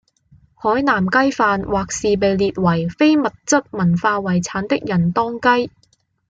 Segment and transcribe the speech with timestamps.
[0.55, 5.69] 海南雞飯或是被列為非物質文化遺產的仁當雞